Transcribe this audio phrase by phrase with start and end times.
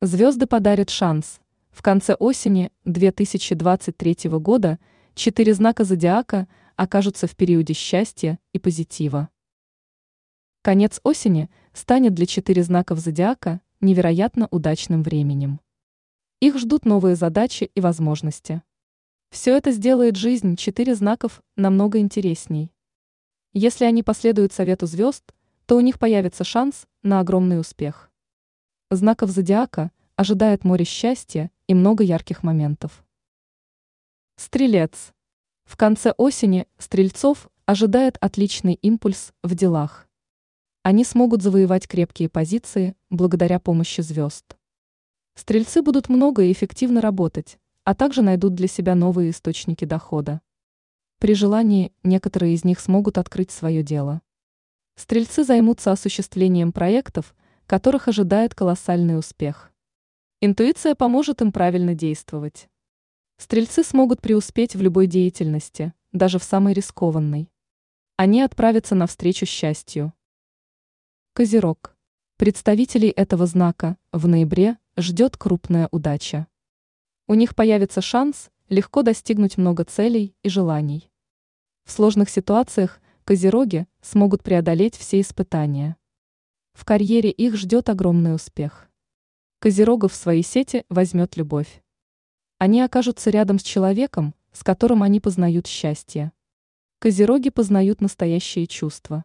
[0.00, 1.40] Звезды подарят шанс.
[1.70, 4.78] В конце осени 2023 года
[5.16, 9.28] четыре знака зодиака окажутся в периоде счастья и позитива.
[10.62, 15.58] Конец осени станет для четыре знаков зодиака невероятно удачным временем.
[16.38, 18.62] Их ждут новые задачи и возможности.
[19.30, 22.70] Все это сделает жизнь четыре знаков намного интересней.
[23.52, 25.24] Если они последуют совету звезд,
[25.66, 28.07] то у них появится шанс на огромный успех.
[28.90, 33.04] Знаков зодиака ожидает море счастья и много ярких моментов.
[34.36, 35.12] Стрелец.
[35.66, 40.08] В конце осени стрельцов ожидает отличный импульс в делах.
[40.84, 44.56] Они смогут завоевать крепкие позиции благодаря помощи звезд.
[45.34, 50.40] Стрельцы будут много и эффективно работать, а также найдут для себя новые источники дохода.
[51.18, 54.22] При желании некоторые из них смогут открыть свое дело.
[54.94, 57.34] Стрельцы займутся осуществлением проектов–
[57.68, 59.70] которых ожидает колоссальный успех.
[60.40, 62.66] Интуиция поможет им правильно действовать.
[63.36, 67.52] Стрельцы смогут преуспеть в любой деятельности, даже в самой рискованной.
[68.16, 70.14] Они отправятся навстречу счастью.
[71.34, 71.94] Козерог.
[72.38, 76.46] Представителей этого знака в ноябре ждет крупная удача.
[77.26, 81.10] У них появится шанс легко достигнуть много целей и желаний.
[81.84, 85.97] В сложных ситуациях козероги смогут преодолеть все испытания.
[86.78, 88.88] В карьере их ждет огромный успех.
[89.58, 91.82] Козерогов в свои сети возьмет любовь.
[92.58, 96.30] Они окажутся рядом с человеком, с которым они познают счастье.
[97.00, 99.24] Козероги познают настоящие чувства.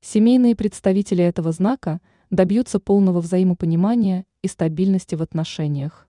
[0.00, 6.08] Семейные представители этого знака добьются полного взаимопонимания и стабильности в отношениях.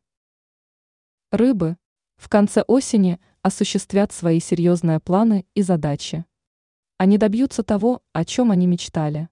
[1.32, 1.76] Рыбы
[2.16, 6.24] в конце осени осуществят свои серьезные планы и задачи.
[6.98, 9.28] Они добьются того, о чем они мечтали.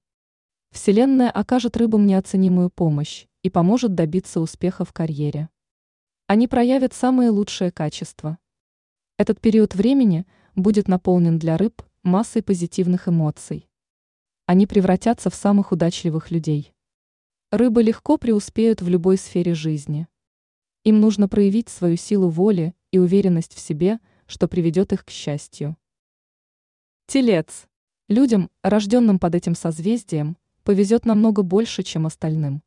[0.71, 5.49] Вселенная окажет рыбам неоценимую помощь и поможет добиться успеха в карьере.
[6.27, 8.37] Они проявят самые лучшие качества.
[9.17, 13.67] Этот период времени будет наполнен для рыб массой позитивных эмоций.
[14.45, 16.73] Они превратятся в самых удачливых людей.
[17.51, 20.07] Рыбы легко преуспеют в любой сфере жизни.
[20.83, 25.75] Им нужно проявить свою силу воли и уверенность в себе, что приведет их к счастью.
[27.07, 27.67] Телец.
[28.07, 30.37] Людям, рожденным под этим созвездием,
[30.69, 32.61] повезет намного больше, чем остальным.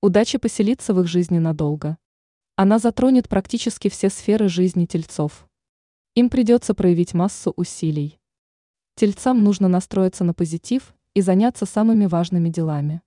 [0.00, 1.98] Удача поселится в их жизни надолго.
[2.54, 5.48] Она затронет практически все сферы жизни тельцов.
[6.14, 8.20] Им придется проявить массу усилий.
[8.94, 13.02] Тельцам нужно настроиться на позитив и заняться самыми важными делами.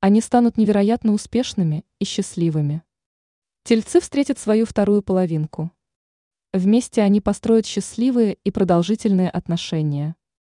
[0.00, 2.82] Они станут невероятно успешными и счастливыми.
[3.62, 5.70] Тельцы встретят свою вторую половинку.
[6.52, 10.16] Вместе они построят счастливые и продолжительные отношения.